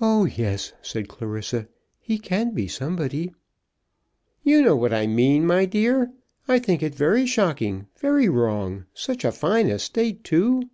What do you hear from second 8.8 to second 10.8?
Such a fine estate, too!"